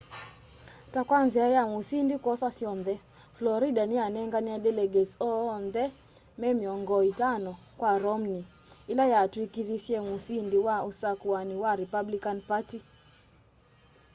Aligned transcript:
ta 0.93 0.99
kwa 1.07 1.19
nzia 1.27 1.47
ya 1.55 1.63
musindi 1.73 2.15
kwosa 2.23 2.49
syonthe 2.57 2.93
florida 3.37 3.83
niyanenganie 3.87 4.55
delegates 4.65 5.13
oonthe 5.29 5.83
me 6.39 6.49
miongo 6.59 6.95
itano 7.11 7.51
kwa 7.79 7.91
romney 8.03 8.43
ila 8.91 9.03
yakutwikithisye 9.13 9.97
musĩndi 10.07 10.57
wa 10.67 10.75
usakũani 10.89 11.55
wa 11.63 11.71
republican 11.81 12.37
party 12.49 12.79